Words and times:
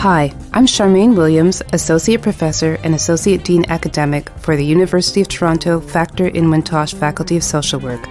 Hi, 0.00 0.32
I'm 0.54 0.64
Charmaine 0.64 1.14
Williams, 1.14 1.60
Associate 1.74 2.22
Professor 2.22 2.78
and 2.82 2.94
Associate 2.94 3.44
Dean 3.44 3.66
Academic 3.68 4.30
for 4.38 4.56
the 4.56 4.64
University 4.64 5.20
of 5.20 5.28
Toronto 5.28 5.78
Factor-Inwentash 5.78 6.94
Faculty 6.94 7.36
of 7.36 7.44
Social 7.44 7.78
Work. 7.80 8.08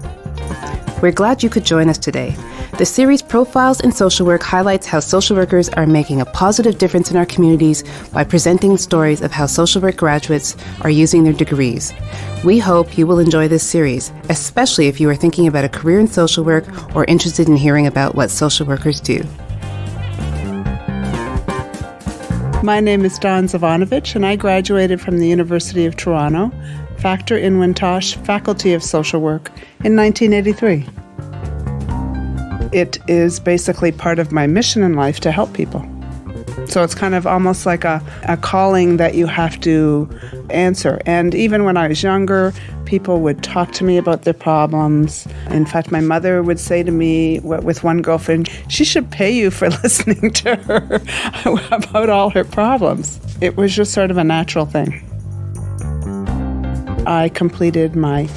We're 1.02 1.12
glad 1.12 1.42
you 1.42 1.50
could 1.50 1.64
join 1.66 1.90
us 1.90 1.98
today. 1.98 2.34
The 2.78 2.84
series 2.84 3.22
Profiles 3.22 3.80
in 3.82 3.92
Social 3.92 4.26
Work 4.26 4.42
highlights 4.42 4.84
how 4.84 4.98
social 4.98 5.36
workers 5.36 5.68
are 5.68 5.86
making 5.86 6.20
a 6.20 6.24
positive 6.24 6.76
difference 6.76 7.08
in 7.08 7.16
our 7.16 7.24
communities 7.24 7.84
by 8.12 8.24
presenting 8.24 8.76
stories 8.78 9.20
of 9.20 9.30
how 9.30 9.46
social 9.46 9.80
work 9.80 9.96
graduates 9.96 10.56
are 10.80 10.90
using 10.90 11.22
their 11.22 11.32
degrees. 11.32 11.92
We 12.42 12.58
hope 12.58 12.98
you 12.98 13.06
will 13.06 13.20
enjoy 13.20 13.46
this 13.46 13.62
series, 13.62 14.10
especially 14.28 14.88
if 14.88 15.00
you 15.00 15.08
are 15.08 15.14
thinking 15.14 15.46
about 15.46 15.64
a 15.64 15.68
career 15.68 16.00
in 16.00 16.08
social 16.08 16.42
work 16.42 16.96
or 16.96 17.04
interested 17.04 17.48
in 17.48 17.54
hearing 17.54 17.86
about 17.86 18.16
what 18.16 18.28
social 18.28 18.66
workers 18.66 19.00
do. 19.00 19.22
My 22.64 22.80
name 22.80 23.04
is 23.04 23.20
Dawn 23.20 23.44
Zivanovich, 23.44 24.16
and 24.16 24.26
I 24.26 24.34
graduated 24.34 25.00
from 25.00 25.20
the 25.20 25.28
University 25.28 25.86
of 25.86 25.94
Toronto, 25.94 26.50
Factor-Inwentash 26.98 28.16
Faculty 28.26 28.74
of 28.74 28.82
Social 28.82 29.20
Work, 29.20 29.50
in 29.84 29.94
1983 29.94 31.03
it 32.74 32.98
is 33.08 33.38
basically 33.38 33.92
part 33.92 34.18
of 34.18 34.32
my 34.32 34.46
mission 34.46 34.82
in 34.82 34.94
life 34.94 35.20
to 35.20 35.30
help 35.30 35.52
people. 35.54 35.88
So 36.66 36.82
it's 36.82 36.94
kind 36.94 37.14
of 37.14 37.26
almost 37.26 37.66
like 37.66 37.84
a, 37.84 38.02
a 38.24 38.36
calling 38.36 38.96
that 38.96 39.14
you 39.14 39.26
have 39.26 39.60
to 39.60 40.08
answer. 40.50 41.00
And 41.06 41.34
even 41.34 41.64
when 41.64 41.76
I 41.76 41.88
was 41.88 42.02
younger, 42.02 42.52
people 42.84 43.20
would 43.20 43.42
talk 43.42 43.72
to 43.72 43.84
me 43.84 43.96
about 43.96 44.22
their 44.22 44.34
problems. 44.34 45.26
In 45.50 45.66
fact, 45.66 45.92
my 45.92 46.00
mother 46.00 46.42
would 46.42 46.58
say 46.58 46.82
to 46.82 46.90
me 46.90 47.40
with 47.40 47.84
one 47.84 48.02
girlfriend, 48.02 48.48
she 48.68 48.84
should 48.84 49.10
pay 49.10 49.30
you 49.30 49.50
for 49.50 49.68
listening 49.82 50.32
to 50.32 50.56
her 50.56 51.00
about 51.70 52.08
all 52.08 52.30
her 52.30 52.44
problems. 52.44 53.20
It 53.40 53.56
was 53.56 53.74
just 53.74 53.92
sort 53.92 54.10
of 54.10 54.16
a 54.16 54.24
natural 54.24 54.66
thing. 54.66 55.02
I 57.06 57.30
completed 57.34 57.94
my 57.94 58.28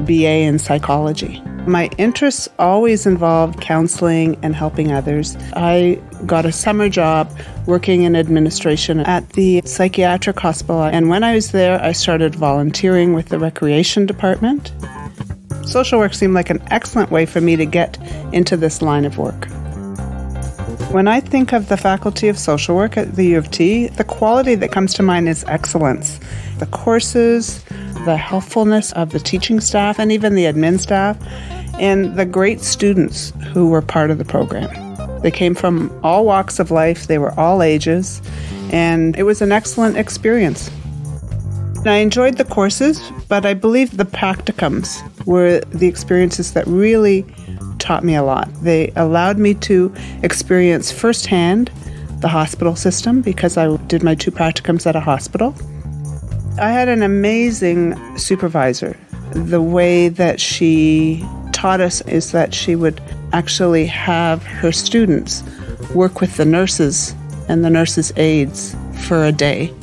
BA 0.00 0.42
in 0.42 0.58
psychology. 0.58 1.42
My 1.66 1.88
interests 1.96 2.48
always 2.58 3.06
involved 3.06 3.60
counseling 3.60 4.36
and 4.42 4.54
helping 4.54 4.92
others. 4.92 5.36
I 5.54 5.98
got 6.26 6.44
a 6.44 6.52
summer 6.52 6.90
job 6.90 7.30
working 7.66 8.02
in 8.02 8.14
administration 8.14 9.00
at 9.00 9.30
the 9.30 9.62
psychiatric 9.64 10.38
hospital, 10.38 10.82
and 10.82 11.08
when 11.08 11.24
I 11.24 11.34
was 11.34 11.52
there, 11.52 11.80
I 11.82 11.92
started 11.92 12.34
volunteering 12.34 13.14
with 13.14 13.28
the 13.28 13.38
recreation 13.38 14.04
department. 14.04 14.72
Social 15.64 15.98
work 15.98 16.12
seemed 16.12 16.34
like 16.34 16.50
an 16.50 16.62
excellent 16.70 17.10
way 17.10 17.24
for 17.24 17.40
me 17.40 17.56
to 17.56 17.64
get 17.64 17.98
into 18.32 18.56
this 18.56 18.82
line 18.82 19.06
of 19.06 19.16
work. 19.16 19.48
When 20.90 21.08
I 21.08 21.18
think 21.20 21.52
of 21.52 21.68
the 21.68 21.76
Faculty 21.76 22.28
of 22.28 22.38
Social 22.38 22.76
Work 22.76 22.96
at 22.96 23.16
the 23.16 23.24
U 23.28 23.38
of 23.38 23.50
T, 23.50 23.88
the 23.88 24.04
quality 24.04 24.54
that 24.54 24.70
comes 24.70 24.94
to 24.94 25.02
mind 25.02 25.28
is 25.28 25.42
excellence. 25.48 26.20
The 26.58 26.66
courses, 26.66 27.64
the 28.04 28.16
helpfulness 28.16 28.92
of 28.92 29.10
the 29.10 29.18
teaching 29.18 29.60
staff, 29.60 29.98
and 29.98 30.12
even 30.12 30.34
the 30.34 30.44
admin 30.44 30.78
staff, 30.78 31.16
and 31.78 32.16
the 32.16 32.24
great 32.24 32.60
students 32.60 33.32
who 33.52 33.68
were 33.68 33.82
part 33.82 34.10
of 34.10 34.18
the 34.18 34.24
program. 34.24 34.70
They 35.20 35.30
came 35.30 35.54
from 35.54 35.90
all 36.02 36.24
walks 36.24 36.58
of 36.58 36.70
life, 36.70 37.06
they 37.06 37.18
were 37.18 37.38
all 37.38 37.62
ages, 37.62 38.20
and 38.70 39.16
it 39.16 39.22
was 39.22 39.40
an 39.40 39.52
excellent 39.52 39.96
experience. 39.96 40.70
I 41.86 41.96
enjoyed 41.96 42.38
the 42.38 42.44
courses, 42.44 43.00
but 43.28 43.44
I 43.44 43.52
believe 43.52 43.96
the 43.96 44.06
practicums 44.06 45.02
were 45.26 45.60
the 45.70 45.86
experiences 45.86 46.52
that 46.54 46.66
really 46.66 47.26
taught 47.78 48.04
me 48.04 48.14
a 48.14 48.22
lot. 48.22 48.48
They 48.62 48.90
allowed 48.96 49.38
me 49.38 49.54
to 49.54 49.94
experience 50.22 50.90
firsthand 50.90 51.70
the 52.20 52.28
hospital 52.28 52.74
system 52.74 53.20
because 53.20 53.58
I 53.58 53.76
did 53.86 54.02
my 54.02 54.14
two 54.14 54.30
practicums 54.30 54.86
at 54.86 54.96
a 54.96 55.00
hospital. 55.00 55.54
I 56.56 56.70
had 56.70 56.88
an 56.88 57.02
amazing 57.02 58.16
supervisor. 58.16 58.96
The 59.32 59.60
way 59.60 60.08
that 60.08 60.40
she 60.40 61.26
taught 61.52 61.80
us 61.80 62.00
is 62.02 62.30
that 62.30 62.54
she 62.54 62.76
would 62.76 63.02
actually 63.32 63.86
have 63.86 64.44
her 64.44 64.70
students 64.70 65.42
work 65.96 66.20
with 66.20 66.36
the 66.36 66.44
nurses 66.44 67.12
and 67.48 67.64
the 67.64 67.70
nurses' 67.70 68.12
aides 68.16 68.76
for 69.08 69.24
a 69.24 69.32
day 69.32 69.74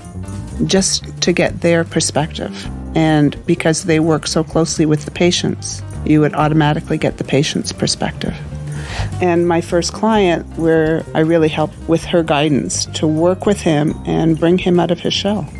just 0.65 1.21
to 1.23 1.33
get 1.33 1.59
their 1.59 1.83
perspective. 1.83 2.65
And 2.95 3.45
because 3.45 3.83
they 3.83 3.99
work 3.99 4.25
so 4.25 4.41
closely 4.41 4.85
with 4.85 5.03
the 5.03 5.11
patients, 5.11 5.81
you 6.05 6.21
would 6.21 6.33
automatically 6.35 6.97
get 6.97 7.17
the 7.17 7.25
patient's 7.25 7.73
perspective. 7.73 8.35
And 9.21 9.45
my 9.45 9.59
first 9.59 9.91
client, 9.91 10.45
where 10.57 11.05
I 11.13 11.19
really 11.19 11.49
helped 11.49 11.77
with 11.89 12.05
her 12.05 12.23
guidance 12.23 12.85
to 12.85 13.07
work 13.07 13.45
with 13.45 13.59
him 13.59 13.93
and 14.05 14.39
bring 14.39 14.57
him 14.57 14.79
out 14.79 14.89
of 14.89 15.01
his 15.01 15.13
shell. 15.13 15.51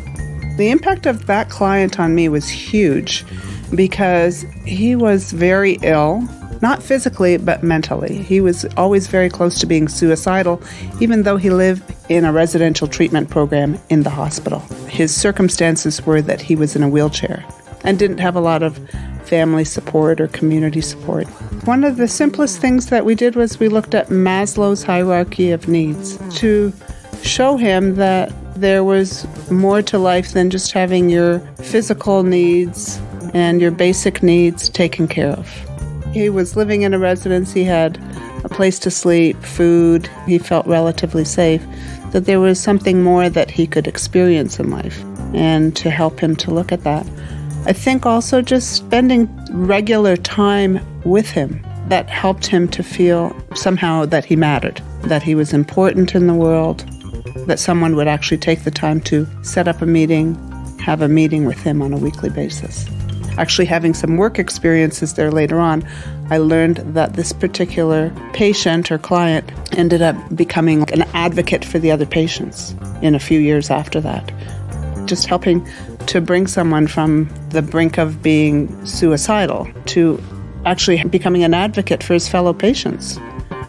The 0.56 0.70
impact 0.70 1.06
of 1.06 1.26
that 1.26 1.48
client 1.48 1.98
on 1.98 2.14
me 2.14 2.28
was 2.28 2.48
huge 2.48 3.24
because 3.74 4.42
he 4.66 4.94
was 4.94 5.32
very 5.32 5.78
ill, 5.82 6.28
not 6.60 6.82
physically, 6.82 7.38
but 7.38 7.62
mentally. 7.62 8.18
He 8.18 8.40
was 8.40 8.66
always 8.76 9.06
very 9.06 9.30
close 9.30 9.58
to 9.60 9.66
being 9.66 9.88
suicidal, 9.88 10.62
even 11.00 11.22
though 11.22 11.38
he 11.38 11.50
lived 11.50 11.82
in 12.10 12.24
a 12.24 12.32
residential 12.32 12.86
treatment 12.86 13.30
program 13.30 13.78
in 13.88 14.02
the 14.02 14.10
hospital. 14.10 14.60
His 14.88 15.14
circumstances 15.14 16.04
were 16.04 16.20
that 16.22 16.42
he 16.42 16.54
was 16.54 16.76
in 16.76 16.82
a 16.82 16.88
wheelchair 16.88 17.44
and 17.82 17.98
didn't 17.98 18.18
have 18.18 18.36
a 18.36 18.40
lot 18.40 18.62
of 18.62 18.78
family 19.24 19.64
support 19.64 20.20
or 20.20 20.28
community 20.28 20.82
support. 20.82 21.26
One 21.64 21.84
of 21.84 21.96
the 21.96 22.08
simplest 22.08 22.60
things 22.60 22.88
that 22.88 23.06
we 23.06 23.14
did 23.14 23.34
was 23.34 23.58
we 23.58 23.68
looked 23.68 23.94
at 23.94 24.08
Maslow's 24.08 24.82
hierarchy 24.82 25.50
of 25.52 25.66
needs 25.68 26.18
to 26.38 26.72
show 27.22 27.56
him 27.56 27.96
that 27.96 28.32
there 28.54 28.84
was 28.84 29.26
more 29.50 29.82
to 29.82 29.98
life 29.98 30.32
than 30.32 30.50
just 30.50 30.72
having 30.72 31.08
your 31.08 31.38
physical 31.56 32.22
needs 32.22 33.00
and 33.34 33.60
your 33.60 33.70
basic 33.70 34.22
needs 34.22 34.68
taken 34.68 35.08
care 35.08 35.30
of. 35.30 35.48
He 36.12 36.28
was 36.28 36.56
living 36.56 36.82
in 36.82 36.92
a 36.92 36.98
residence, 36.98 37.52
he 37.52 37.64
had 37.64 37.98
a 38.44 38.48
place 38.48 38.78
to 38.80 38.90
sleep, 38.90 39.36
food, 39.42 40.10
he 40.26 40.38
felt 40.38 40.66
relatively 40.66 41.24
safe, 41.24 41.64
that 42.10 42.26
there 42.26 42.40
was 42.40 42.60
something 42.60 43.02
more 43.02 43.30
that 43.30 43.50
he 43.50 43.66
could 43.66 43.86
experience 43.86 44.58
in 44.58 44.70
life, 44.70 45.02
and 45.32 45.74
to 45.76 45.90
help 45.90 46.20
him 46.20 46.36
to 46.36 46.50
look 46.50 46.72
at 46.72 46.84
that. 46.84 47.06
I 47.64 47.72
think 47.72 48.04
also 48.04 48.42
just 48.42 48.74
spending 48.74 49.28
regular 49.52 50.16
time 50.16 50.80
with 51.04 51.30
him 51.30 51.64
that 51.88 52.10
helped 52.10 52.46
him 52.46 52.68
to 52.68 52.82
feel 52.82 53.34
somehow 53.54 54.04
that 54.06 54.24
he 54.24 54.36
mattered, 54.36 54.82
that 55.04 55.22
he 55.22 55.34
was 55.34 55.52
important 55.52 56.14
in 56.14 56.26
the 56.26 56.34
world, 56.34 56.84
that 57.46 57.58
someone 57.58 57.96
would 57.96 58.08
actually 58.08 58.38
take 58.38 58.64
the 58.64 58.70
time 58.70 59.00
to 59.02 59.26
set 59.42 59.68
up 59.68 59.82
a 59.82 59.86
meeting, 59.86 60.34
have 60.78 61.02
a 61.02 61.08
meeting 61.08 61.44
with 61.44 61.60
him 61.60 61.82
on 61.82 61.92
a 61.92 61.98
weekly 61.98 62.30
basis 62.30 62.88
actually 63.38 63.64
having 63.64 63.94
some 63.94 64.16
work 64.16 64.38
experiences 64.38 65.14
there 65.14 65.30
later 65.30 65.58
on, 65.58 65.86
I 66.30 66.38
learned 66.38 66.78
that 66.94 67.14
this 67.14 67.32
particular 67.32 68.10
patient 68.32 68.90
or 68.90 68.98
client 68.98 69.50
ended 69.72 70.02
up 70.02 70.16
becoming 70.34 70.90
an 70.92 71.02
advocate 71.14 71.64
for 71.64 71.78
the 71.78 71.90
other 71.90 72.06
patients 72.06 72.74
in 73.00 73.14
a 73.14 73.18
few 73.18 73.40
years 73.40 73.70
after 73.70 74.00
that. 74.00 74.32
Just 75.06 75.26
helping 75.26 75.66
to 76.06 76.20
bring 76.20 76.46
someone 76.46 76.86
from 76.86 77.28
the 77.50 77.62
brink 77.62 77.98
of 77.98 78.22
being 78.22 78.84
suicidal 78.86 79.68
to 79.86 80.22
actually 80.64 81.02
becoming 81.04 81.42
an 81.42 81.54
advocate 81.54 82.02
for 82.02 82.14
his 82.14 82.28
fellow 82.28 82.52
patients 82.52 83.18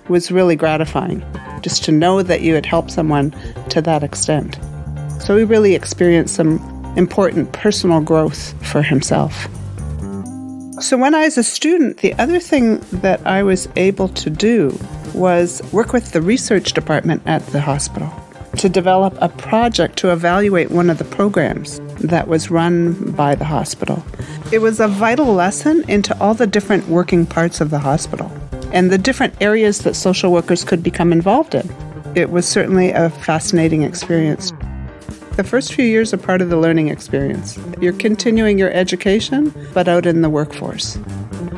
was 0.10 0.31
really 0.31 0.56
gratifying. 0.56 1.24
Just 1.63 1.83
to 1.86 1.92
know 1.92 2.21
that 2.21 2.42
you 2.42 2.54
had 2.54 2.65
helped 2.65 2.92
someone 2.92 3.31
to 3.69 3.81
that 3.81 4.04
extent. 4.04 4.60
So 5.19 5.36
he 5.36 5.44
really 5.44 5.74
experienced 5.74 6.36
some 6.36 6.60
important 6.95 7.51
personal 7.54 8.01
growth 8.01 8.54
for 8.69 8.83
himself. 8.83 9.48
So, 10.80 10.98
when 10.98 11.15
I 11.15 11.24
was 11.24 11.38
a 11.38 11.44
student, 11.44 12.00
the 12.00 12.13
other 12.15 12.39
thing 12.39 12.80
that 12.92 13.25
I 13.25 13.44
was 13.44 13.69
able 13.75 14.10
to 14.10 14.30
do 14.30 14.77
was 15.13 15.62
work 15.71 15.94
with 15.94 16.12
the 16.12 16.21
research 16.21 16.74
department 16.74 17.21
at 17.25 17.45
the 17.48 17.62
hospital 17.62 18.12
to 18.57 18.69
develop 18.69 19.16
a 19.21 19.30
project 19.30 19.98
to 20.00 20.12
evaluate 20.12 20.71
one 20.71 20.89
of 20.89 20.98
the 20.98 21.06
programs 21.06 21.80
that 22.00 22.27
was 22.27 22.51
run 22.51 23.12
by 23.12 23.36
the 23.36 23.45
hospital. 23.45 24.04
It 24.51 24.59
was 24.59 24.80
a 24.80 24.88
vital 24.88 25.33
lesson 25.33 25.83
into 25.88 26.19
all 26.19 26.33
the 26.33 26.48
different 26.48 26.88
working 26.88 27.25
parts 27.25 27.62
of 27.62 27.69
the 27.69 27.80
hospital 27.80 28.31
and 28.74 28.92
the 28.92 28.98
different 28.98 29.34
areas 29.40 29.80
that 29.80 29.96
social 29.96 30.31
workers 30.31 30.64
could 30.66 30.84
become 30.84 31.14
involved 31.14 31.56
in. 31.56 31.70
It 32.16 32.31
was 32.31 32.48
certainly 32.48 32.92
a 32.92 33.10
fascinating 33.10 33.84
experience. 33.84 34.52
The 35.38 35.44
first 35.44 35.74
few 35.74 35.86
years 35.86 36.14
are 36.14 36.18
part 36.18 36.42
of 36.42 36.50
the 36.50 36.58
learning 36.58 36.90
experience. 36.90 37.58
You're 37.80 37.94
continuing 37.94 38.60
your 38.60 38.72
education, 38.72 39.54
but 39.74 39.88
out 39.88 40.06
in 40.06 40.22
the 40.22 40.30
workforce. 40.30 40.98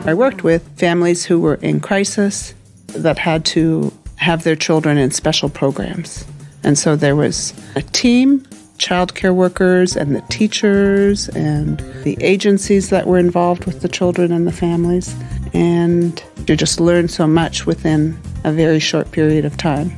I 0.05 0.13
worked 0.13 0.43
with 0.43 0.67
families 0.77 1.25
who 1.25 1.39
were 1.39 1.55
in 1.55 1.79
crisis 1.79 2.53
that 2.87 3.17
had 3.17 3.43
to 3.45 3.91
have 4.17 4.43
their 4.43 4.55
children 4.55 4.97
in 4.97 5.11
special 5.11 5.49
programs. 5.49 6.25
And 6.63 6.77
so 6.77 6.95
there 6.95 7.15
was 7.15 7.53
a 7.75 7.81
team, 7.81 8.39
childcare 8.77 9.35
workers 9.35 9.95
and 9.95 10.15
the 10.15 10.21
teachers 10.29 11.29
and 11.29 11.79
the 12.03 12.17
agencies 12.21 12.89
that 12.89 13.07
were 13.07 13.17
involved 13.17 13.65
with 13.65 13.81
the 13.81 13.87
children 13.87 14.31
and 14.31 14.47
the 14.47 14.51
families. 14.51 15.15
And 15.55 16.23
you 16.47 16.55
just 16.55 16.79
learn 16.79 17.07
so 17.07 17.25
much 17.25 17.65
within 17.65 18.19
a 18.43 18.51
very 18.51 18.79
short 18.79 19.11
period 19.11 19.45
of 19.45 19.57
time. 19.57 19.89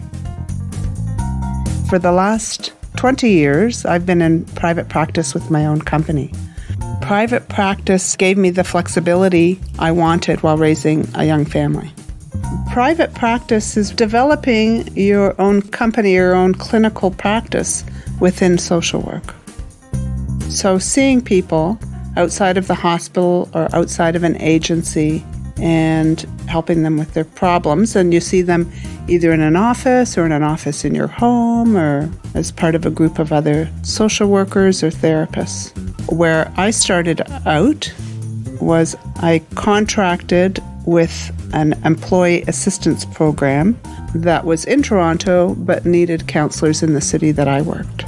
For 1.89 1.99
the 1.99 2.13
last 2.13 2.71
20 2.95 3.29
years, 3.29 3.85
I've 3.85 4.05
been 4.05 4.21
in 4.21 4.45
private 4.55 4.87
practice 4.87 5.33
with 5.33 5.51
my 5.51 5.65
own 5.65 5.81
company. 5.81 6.31
Private 7.01 7.49
practice 7.49 8.15
gave 8.15 8.37
me 8.37 8.51
the 8.51 8.63
flexibility 8.63 9.59
I 9.79 9.91
wanted 9.91 10.43
while 10.43 10.57
raising 10.57 11.05
a 11.15 11.25
young 11.25 11.43
family 11.43 11.91
private 12.77 13.11
practice 13.15 13.75
is 13.75 13.89
developing 13.89 14.87
your 14.95 15.33
own 15.41 15.63
company, 15.63 16.13
your 16.13 16.35
own 16.35 16.53
clinical 16.53 17.09
practice 17.09 17.83
within 18.19 18.55
social 18.59 19.01
work. 19.01 19.33
So, 20.49 20.77
seeing 20.77 21.21
people 21.21 21.79
outside 22.17 22.55
of 22.55 22.67
the 22.67 22.75
hospital 22.75 23.49
or 23.55 23.67
outside 23.75 24.15
of 24.15 24.23
an 24.23 24.39
agency 24.39 25.25
and 25.59 26.21
helping 26.47 26.83
them 26.83 26.97
with 26.97 27.13
their 27.13 27.25
problems, 27.25 27.95
and 27.95 28.13
you 28.13 28.19
see 28.19 28.41
them 28.41 28.71
either 29.07 29.31
in 29.31 29.41
an 29.41 29.55
office 29.55 30.17
or 30.17 30.25
in 30.25 30.31
an 30.31 30.43
office 30.43 30.83
in 30.85 30.93
your 30.93 31.07
home 31.07 31.77
or 31.77 32.09
as 32.33 32.51
part 32.51 32.75
of 32.75 32.85
a 32.85 32.89
group 32.89 33.19
of 33.19 33.31
other 33.31 33.69
social 33.83 34.27
workers 34.27 34.83
or 34.83 34.89
therapists. 34.89 35.71
Where 36.11 36.51
I 36.57 36.71
started 36.71 37.21
out 37.45 37.93
was 38.61 38.95
I 39.17 39.41
contracted 39.55 40.59
with 40.85 41.31
an 41.53 41.73
employee 41.85 42.43
assistance 42.43 43.05
program 43.05 43.79
that 44.15 44.45
was 44.45 44.65
in 44.65 44.81
Toronto 44.81 45.55
but 45.55 45.85
needed 45.85 46.27
counselors 46.27 46.81
in 46.81 46.93
the 46.93 47.01
city 47.01 47.31
that 47.31 47.47
I 47.47 47.61
worked. 47.61 48.05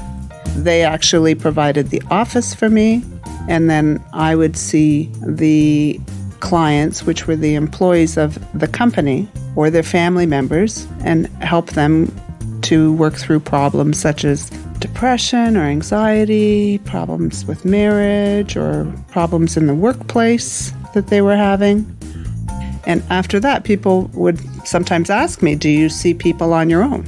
They 0.56 0.84
actually 0.84 1.36
provided 1.36 1.90
the 1.90 2.02
office 2.10 2.54
for 2.54 2.69
me, 2.69 3.04
and 3.48 3.69
then 3.69 4.04
I 4.13 4.36
would 4.36 4.57
see 4.57 5.10
the 5.25 6.00
clients, 6.40 7.04
which 7.04 7.28
were 7.28 7.36
the 7.36 7.56
employees 7.56 8.18
of 8.18 8.38
the 8.58 8.68
company 8.68 9.28
or 9.56 9.70
their 9.70 9.84
family 9.84 10.26
members, 10.26 10.88
and 11.04 11.28
help 11.42 11.72
them 11.72 12.14
to 12.62 12.94
work 12.94 13.16
through 13.16 13.40
problems 13.40 14.00
such 14.00 14.24
as 14.24 14.50
depression 14.80 15.58
or 15.58 15.64
anxiety, 15.64 16.78
problems 16.80 17.46
with 17.46 17.66
marriage, 17.66 18.56
or 18.56 18.92
problems 19.10 19.58
in 19.58 19.68
the 19.68 19.76
workplace 19.76 20.72
that 20.94 21.08
they 21.08 21.22
were 21.22 21.36
having. 21.36 21.86
And 22.86 23.04
after 23.10 23.40
that, 23.40 23.64
people 23.64 24.10
would 24.14 24.40
sometimes 24.68 25.10
ask 25.10 25.42
me, 25.42 25.56
Do 25.56 25.70
you 25.70 25.90
see 25.90 26.14
people 26.14 26.54
on 26.54 26.70
your 26.70 26.84
own? 26.84 27.06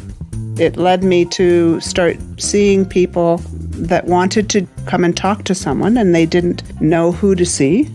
It 0.58 0.78
led 0.78 1.04
me 1.04 1.26
to 1.26 1.80
start 1.80 2.18
seeing 2.38 2.86
people 2.86 3.38
that 3.72 4.06
wanted 4.06 4.50
to 4.50 4.68
come 4.86 5.04
and 5.04 5.16
talk 5.16 5.44
to 5.46 5.56
someone 5.56 5.98
and 5.98 6.14
they 6.14 6.26
didn't 6.26 6.82
know 6.82 7.12
who 7.12 7.36
to 7.36 7.46
see, 7.46 7.90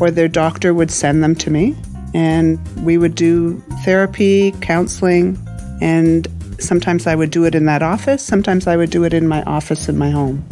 or 0.00 0.10
their 0.10 0.28
doctor 0.28 0.74
would 0.74 0.90
send 0.90 1.22
them 1.22 1.34
to 1.36 1.50
me. 1.50 1.74
And 2.14 2.58
we 2.84 2.96
would 2.96 3.14
do 3.14 3.60
therapy, 3.84 4.52
counseling, 4.60 5.38
and 5.80 6.28
sometimes 6.60 7.06
I 7.06 7.14
would 7.14 7.30
do 7.30 7.44
it 7.44 7.54
in 7.54 7.66
that 7.66 7.82
office, 7.82 8.22
sometimes 8.22 8.66
I 8.66 8.76
would 8.76 8.90
do 8.90 9.04
it 9.04 9.12
in 9.12 9.26
my 9.26 9.42
office 9.42 9.88
in 9.88 9.98
my 9.98 10.10
home. 10.10 10.44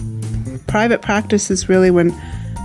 Private 0.66 1.02
practice 1.02 1.50
is 1.50 1.68
really 1.68 1.90
when 1.90 2.14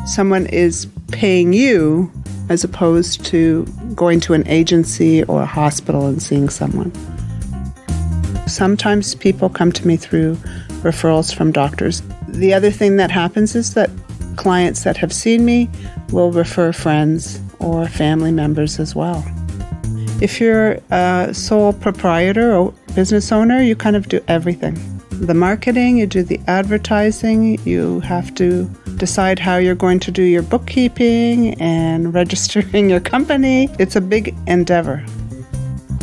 someone 0.06 0.46
is 0.48 0.88
paying 1.12 1.54
you 1.54 2.12
as 2.50 2.64
opposed 2.64 3.26
to 3.26 3.66
going 3.96 4.20
to 4.22 4.34
an 4.34 4.48
agency 4.48 5.24
or 5.24 5.42
a 5.42 5.46
hospital 5.46 6.08
and 6.08 6.22
seeing 6.22 6.50
someone. 6.50 6.92
Sometimes 8.48 9.16
people 9.16 9.50
come 9.50 9.72
to 9.74 9.86
me 9.86 9.98
through 9.98 10.36
referrals 10.82 11.36
from 11.36 11.52
doctors. 11.52 12.02
The 12.30 12.54
other 12.54 12.72
thing 12.72 12.96
that 12.98 13.12
happens 13.12 13.56
is 13.56 13.74
that 13.74 13.90
clients 14.38 14.84
that 14.84 14.98
have 14.98 15.12
seen 15.12 15.44
me 15.44 15.70
will 16.12 16.32
refer 16.32 16.72
friends 16.72 17.42
or 17.60 17.88
family 17.88 18.32
members 18.32 18.80
as 18.80 18.96
well. 18.96 19.26
If 20.22 20.40
you're 20.40 20.80
a 20.90 21.34
sole 21.34 21.74
proprietor 21.74 22.56
or 22.56 22.74
business 22.96 23.32
owner, 23.32 23.62
you 23.62 23.76
kind 23.76 23.96
of 23.96 24.08
do 24.08 24.24
everything 24.28 24.78
the 25.20 25.34
marketing, 25.34 25.98
you 25.98 26.06
do 26.06 26.22
the 26.24 26.40
advertising, 26.48 27.60
you 27.66 28.00
have 28.02 28.34
to 28.36 28.66
decide 28.98 29.40
how 29.40 29.58
you're 29.58 29.76
going 29.76 30.00
to 30.00 30.12
do 30.12 30.22
your 30.22 30.44
bookkeeping 30.44 31.60
and 31.60 32.14
registering 32.22 32.90
your 32.90 33.00
company. 33.00 33.70
It's 33.80 33.96
a 33.96 34.02
big 34.02 34.36
endeavor. 34.48 34.98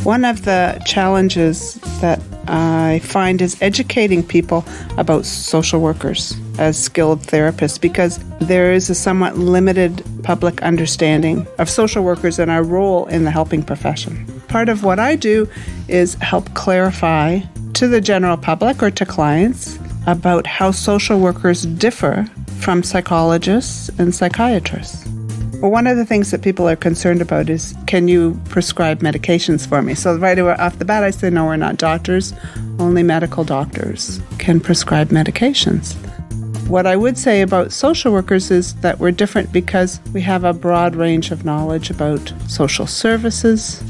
One 0.02 0.24
of 0.24 0.44
the 0.44 0.82
challenges 0.84 1.74
that 2.00 2.20
I 2.48 3.00
find 3.00 3.40
is 3.40 3.60
educating 3.60 4.22
people 4.22 4.64
about 4.98 5.26
social 5.26 5.80
workers 5.80 6.36
as 6.58 6.82
skilled 6.82 7.20
therapists 7.20 7.80
because 7.80 8.18
there 8.40 8.72
is 8.72 8.90
a 8.90 8.94
somewhat 8.94 9.38
limited 9.38 10.04
public 10.22 10.62
understanding 10.62 11.46
of 11.58 11.68
social 11.68 12.04
workers 12.04 12.38
and 12.38 12.50
our 12.50 12.62
role 12.62 13.06
in 13.06 13.24
the 13.24 13.30
helping 13.30 13.62
profession. 13.62 14.26
Part 14.48 14.68
of 14.68 14.84
what 14.84 14.98
I 14.98 15.16
do 15.16 15.48
is 15.88 16.14
help 16.14 16.52
clarify 16.54 17.40
to 17.74 17.88
the 17.88 18.00
general 18.00 18.36
public 18.36 18.82
or 18.82 18.90
to 18.90 19.04
clients 19.04 19.78
about 20.06 20.46
how 20.46 20.70
social 20.70 21.18
workers 21.18 21.66
differ 21.66 22.26
from 22.60 22.82
psychologists 22.82 23.90
and 23.98 24.14
psychiatrists. 24.14 25.13
Well, 25.60 25.70
one 25.70 25.86
of 25.86 25.96
the 25.96 26.04
things 26.04 26.30
that 26.30 26.42
people 26.42 26.68
are 26.68 26.76
concerned 26.76 27.22
about 27.22 27.48
is 27.48 27.74
can 27.86 28.08
you 28.08 28.38
prescribe 28.50 29.00
medications 29.00 29.66
for 29.66 29.80
me? 29.80 29.94
So, 29.94 30.16
right 30.16 30.38
off 30.38 30.78
the 30.78 30.84
bat, 30.84 31.02
I 31.02 31.10
say, 31.10 31.30
no, 31.30 31.46
we're 31.46 31.56
not 31.56 31.78
doctors. 31.78 32.34
Only 32.78 33.02
medical 33.02 33.44
doctors 33.44 34.20
can 34.38 34.60
prescribe 34.60 35.08
medications. 35.08 35.94
What 36.68 36.86
I 36.86 36.96
would 36.96 37.16
say 37.16 37.40
about 37.40 37.72
social 37.72 38.12
workers 38.12 38.50
is 38.50 38.74
that 38.76 38.98
we're 38.98 39.10
different 39.10 39.52
because 39.52 40.00
we 40.12 40.20
have 40.22 40.44
a 40.44 40.52
broad 40.52 40.96
range 40.96 41.30
of 41.30 41.44
knowledge 41.44 41.90
about 41.90 42.32
social 42.48 42.86
services, 42.86 43.82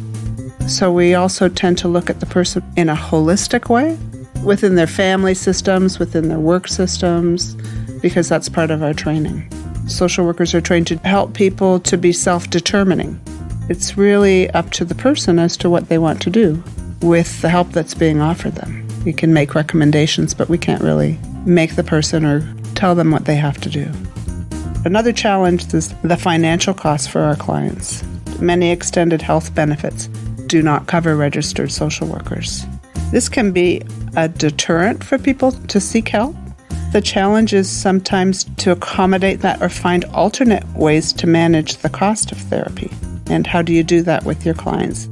so 0.69 0.93
we 0.93 1.15
also 1.15 1.49
tend 1.49 1.79
to 1.79 1.89
look 1.89 2.11
at 2.11 2.21
the 2.21 2.27
person 2.27 2.63
in 2.77 2.89
a 2.89 2.97
holistic 2.97 3.69
way 3.69 3.99
within 4.45 4.75
their 4.75 4.87
family 4.87 5.35
systems, 5.35 5.99
within 5.99 6.29
their 6.29 6.41
work 6.41 6.69
systems, 6.69 7.55
because 8.01 8.29
that's 8.29 8.49
part 8.49 8.71
of 8.71 8.83
our 8.83 8.93
training. 8.93 9.49
Social 9.87 10.25
workers 10.25 10.55
are 10.55 10.61
trained 10.61 10.87
to 10.87 10.97
help 10.99 11.35
people 11.35 11.79
to 11.81 11.99
be 11.99 12.13
self 12.13 12.49
determining. 12.49 13.21
It's 13.69 13.97
really 13.97 14.51
up 14.51 14.71
to 14.71 14.85
the 14.85 14.95
person 14.95 15.39
as 15.39 15.57
to 15.59 15.71
what 15.71 15.89
they 15.89 15.99
want 15.99 16.21
to 16.23 16.31
do 16.31 16.63
with 17.01 17.43
the 17.43 17.51
help 17.51 17.71
that's 17.71 17.95
being 17.95 18.21
offered 18.21 18.55
them. 18.55 18.87
We 19.05 19.13
can 19.13 19.35
make 19.35 19.55
recommendations, 19.55 20.33
but 20.33 20.49
we 20.49 20.59
can't 20.59 20.83
really 20.83 21.19
make 21.45 21.77
the 21.77 21.85
person 21.85 22.25
or 22.25 22.41
tell 22.75 22.95
them 22.95 23.11
what 23.11 23.27
they 23.27 23.37
have 23.37 23.61
to 23.61 23.69
do. 23.69 23.91
Another 24.85 25.13
challenge 25.13 25.73
is 25.73 25.95
the 26.03 26.17
financial 26.17 26.75
costs 26.75 27.07
for 27.07 27.21
our 27.21 27.37
clients. 27.37 28.03
Many 28.41 28.71
extended 28.71 29.23
health 29.23 29.55
benefits 29.55 30.09
do 30.47 30.63
not 30.63 30.87
cover 30.87 31.17
registered 31.17 31.73
social 31.73 32.07
workers. 32.07 32.65
This 33.11 33.29
can 33.29 33.53
be 33.53 33.83
a 34.17 34.29
deterrent 34.29 35.05
for 35.05 35.19
people 35.19 35.53
to 35.53 35.81
seek 35.81 36.09
help. 36.09 36.35
The 36.95 37.01
challenge 37.01 37.53
is 37.53 37.69
sometimes 37.69 38.45
to 38.59 38.71
accommodate 38.71 39.41
that 39.41 39.61
or 39.61 39.69
find 39.69 40.05
alternate 40.13 40.65
ways 40.77 41.13
to 41.15 41.27
manage 41.27 41.79
the 41.79 41.89
cost 41.89 42.31
of 42.31 42.39
therapy. 42.39 42.89
And 43.27 43.49
how 43.49 43.63
do 43.63 43.73
you 43.73 43.83
do 43.83 44.01
that 44.03 44.25
with 44.25 44.47
your 44.47 44.55
clients? 44.55 45.09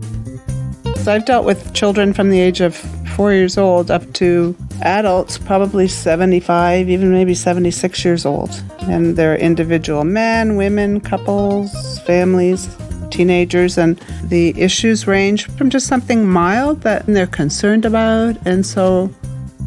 So 1.03 1.13
I've 1.13 1.25
dealt 1.25 1.45
with 1.45 1.75
children 1.75 2.13
from 2.13 2.31
the 2.31 2.39
age 2.39 2.61
of 2.61 2.77
four 3.17 3.33
years 3.33 3.59
old 3.59 3.91
up 3.91 4.13
to 4.13 4.57
adults, 4.83 5.39
probably 5.39 5.89
75, 5.89 6.89
even 6.89 7.11
maybe 7.11 7.35
76 7.35 8.05
years 8.05 8.25
old. 8.25 8.63
And 8.83 9.17
they're 9.17 9.37
individual 9.37 10.05
men, 10.05 10.55
women, 10.55 11.01
couples, 11.01 11.99
families 12.07 12.69
teenagers, 13.11 13.77
and 13.77 13.99
the 14.23 14.59
issues 14.59 15.09
range 15.09 15.47
from 15.57 15.69
just 15.69 15.89
something 15.89 16.27
mild 16.27 16.81
that 16.83 17.05
they're 17.07 17.27
concerned 17.27 17.85
about. 17.85 18.37
And 18.47 18.65
so 18.65 19.11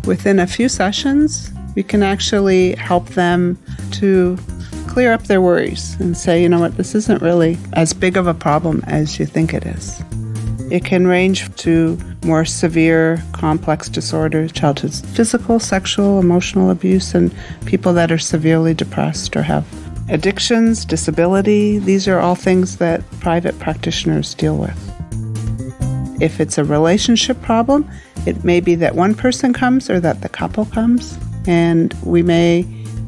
within 0.05 0.39
a 0.39 0.47
few 0.47 0.67
sessions, 0.67 1.51
we 1.75 1.83
can 1.83 2.03
actually 2.03 2.75
help 2.75 3.07
them 3.09 3.57
to 3.91 4.37
clear 4.87 5.13
up 5.13 5.23
their 5.23 5.41
worries 5.41 5.95
and 5.99 6.15
say, 6.15 6.41
you 6.41 6.49
know 6.49 6.59
what, 6.59 6.77
this 6.77 6.95
isn't 6.95 7.21
really 7.21 7.57
as 7.73 7.93
big 7.93 8.17
of 8.17 8.27
a 8.27 8.33
problem 8.33 8.81
as 8.87 9.19
you 9.19 9.25
think 9.25 9.53
it 9.53 9.65
is. 9.65 10.01
It 10.71 10.83
can 10.83 11.05
range 11.05 11.53
to 11.57 11.97
more 12.23 12.45
severe, 12.45 13.23
complex 13.33 13.87
disorders, 13.87 14.51
childhood 14.51 14.93
physical, 14.93 15.59
sexual, 15.59 16.19
emotional 16.19 16.71
abuse, 16.71 17.13
and 17.13 17.31
people 17.65 17.93
that 17.93 18.11
are 18.11 18.17
severely 18.17 18.73
depressed 18.73 19.35
or 19.35 19.43
have 19.43 19.65
Addictions, 20.07 20.85
disability, 20.85 21.79
these 21.79 22.07
are 22.07 22.19
all 22.19 22.35
things 22.35 22.77
that 22.77 23.01
private 23.21 23.57
practitioners 23.57 24.35
deal 24.35 24.55
with. 24.55 24.77
If 26.21 26.39
it's 26.39 26.59
a 26.59 26.63
relationship 26.63 27.41
problem, 27.41 27.89
it 28.27 28.43
may 28.43 28.59
be 28.59 28.75
that 28.75 28.93
one 28.93 29.15
person 29.15 29.51
comes 29.51 29.89
or 29.89 29.99
that 30.01 30.21
the 30.21 30.29
couple 30.29 30.65
comes. 30.65 31.17
And 31.47 31.93
we 32.03 32.23
may 32.23 32.65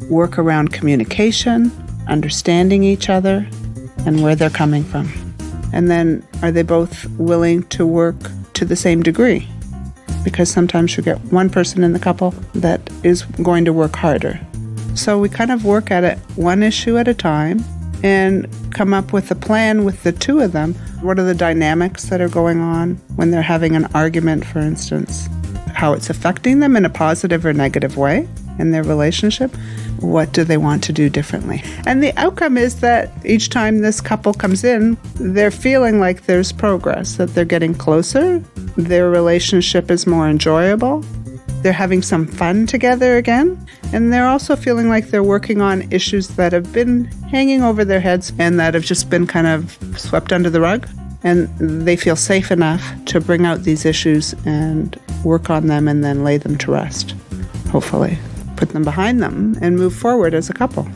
work 0.10 0.38
around 0.38 0.74
communication, 0.74 1.72
understanding 2.08 2.84
each 2.84 3.10
other, 3.10 3.48
and 4.06 4.24
where 4.24 4.36
they're 4.36 4.50
coming 4.50 4.84
from. 4.84 5.10
And 5.74 5.90
then 5.92 6.26
are 6.42 6.52
they 6.52 6.64
both 6.64 7.06
willing 7.12 7.64
to 7.64 7.86
work 7.86 8.16
to 8.54 8.66
the 8.66 8.76
same 8.76 9.04
degree? 9.04 9.48
Because 10.24 10.50
sometimes 10.50 10.96
you 10.98 11.04
get 11.04 11.20
one 11.26 11.50
person 11.50 11.84
in 11.84 11.94
the 11.94 12.00
couple 12.00 12.32
that 12.56 12.82
is 13.04 13.24
going 13.44 13.66
to 13.66 13.74
work 13.74 13.96
harder. 13.96 14.40
So 14.96 15.20
we 15.20 15.30
kind 15.30 15.52
of 15.52 15.64
work 15.64 15.92
at 15.92 16.04
it 16.04 16.18
one 16.36 16.64
issue 16.64 16.98
at 16.98 17.08
a 17.08 17.14
time 17.14 17.64
and 18.04 18.48
come 18.74 18.94
up 18.94 19.14
with 19.14 19.30
a 19.32 19.36
plan 19.36 19.84
with 19.84 20.04
the 20.04 20.12
two 20.12 20.40
of 20.40 20.52
them. 20.52 20.74
What 21.02 21.20
are 21.20 21.24
the 21.24 21.36
dynamics 21.36 22.06
that 22.06 22.22
are 22.22 22.30
going 22.30 22.60
on 22.60 22.96
when 23.16 23.32
they're 23.32 23.42
having 23.42 23.76
an 23.76 23.86
argument, 23.94 24.46
for 24.46 24.60
instance? 24.60 25.28
How 25.78 25.94
it's 25.94 26.10
affecting 26.10 26.60
them 26.60 26.76
in 26.76 26.86
a 26.86 26.90
positive 26.90 27.46
or 27.46 27.54
negative 27.54 27.98
way 27.98 28.28
in 28.58 28.72
their 28.72 28.82
relationship. 28.82 29.56
What 30.00 30.32
do 30.32 30.44
they 30.44 30.58
want 30.58 30.84
to 30.86 30.92
do 30.92 31.08
differently? 31.08 31.62
And 31.86 32.02
the 32.02 32.18
outcome 32.18 32.58
is 32.58 32.80
that 32.80 33.12
each 33.24 33.52
time 33.52 33.82
this 33.82 34.02
couple 34.02 34.34
comes 34.34 34.64
in, 34.64 34.98
they're 35.20 35.52
feeling 35.52 36.00
like 36.00 36.26
there's 36.26 36.52
progress, 36.52 37.18
that 37.18 37.36
they're 37.36 37.46
getting 37.46 37.76
closer, 37.76 38.40
their 38.76 39.12
relationship 39.12 39.92
is 39.92 40.08
more 40.08 40.28
enjoyable, 40.28 41.06
they're 41.62 41.74
having 41.74 42.02
some 42.02 42.26
fun 42.26 42.66
together 42.66 43.18
again, 43.18 43.64
and 43.94 44.12
they're 44.12 44.28
also 44.28 44.56
feeling 44.56 44.90
like 44.90 45.10
they're 45.10 45.22
working 45.22 45.62
on 45.62 45.92
issues 45.92 46.30
that 46.30 46.54
have 46.54 46.74
been 46.74 47.06
hanging 47.30 47.62
over 47.62 47.86
their 47.86 48.00
heads 48.00 48.34
and 48.40 48.60
that 48.60 48.74
have 48.74 48.84
just 48.84 49.12
been 49.12 49.28
kind 49.28 49.46
of 49.46 49.78
swept 49.96 50.34
under 50.34 50.50
the 50.50 50.60
rug. 50.60 50.90
And 51.24 51.48
they 51.60 51.98
feel 51.98 52.16
safe 52.16 52.50
enough 52.50 52.84
to 53.06 53.22
bring 53.22 53.46
out 53.46 53.62
these 53.62 53.86
issues 53.86 54.34
and 54.44 55.00
work 55.24 55.50
on 55.50 55.68
them 55.68 55.88
and 55.88 56.04
then 56.04 56.24
lay 56.24 56.38
them 56.38 56.58
to 56.60 56.72
rest, 56.72 57.16
hopefully. 57.72 58.18
Put 58.56 58.70
them 58.70 58.84
behind 58.84 59.22
them 59.22 59.58
and 59.62 59.78
move 59.78 59.94
forward 59.96 60.34
as 60.34 60.50
a 60.50 60.54
couple. 60.54 60.88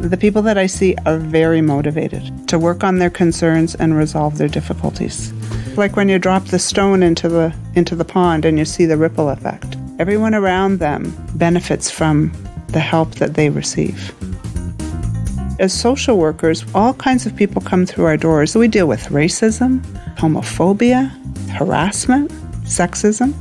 The 0.00 0.16
people 0.16 0.42
that 0.42 0.58
I 0.58 0.66
see 0.66 0.96
are 1.06 1.18
very 1.18 1.60
motivated 1.60 2.48
to 2.48 2.58
work 2.58 2.82
on 2.82 2.98
their 2.98 3.10
concerns 3.10 3.74
and 3.76 3.96
resolve 3.96 4.38
their 4.38 4.48
difficulties. 4.48 5.32
Like 5.76 5.96
when 5.96 6.08
you 6.08 6.18
drop 6.18 6.46
the 6.46 6.58
stone 6.58 7.02
into 7.02 7.28
the 7.28 7.54
into 7.74 7.94
the 7.94 8.04
pond 8.04 8.44
and 8.44 8.58
you 8.58 8.64
see 8.64 8.84
the 8.84 8.96
ripple 8.96 9.28
effect. 9.28 9.76
Everyone 9.98 10.34
around 10.34 10.80
them 10.80 11.14
benefits 11.34 11.90
from 11.90 12.32
the 12.68 12.80
help 12.80 13.14
that 13.16 13.34
they 13.34 13.48
receive. 13.48 14.12
As 15.60 15.72
social 15.72 16.18
workers, 16.18 16.64
all 16.74 16.94
kinds 16.94 17.24
of 17.24 17.36
people 17.36 17.62
come 17.62 17.86
through 17.86 18.06
our 18.06 18.16
doors. 18.16 18.56
We 18.56 18.66
deal 18.66 18.88
with 18.88 19.04
racism, 19.04 19.80
homophobia, 20.16 21.10
harassment, 21.50 22.32
sexism. 22.72 23.34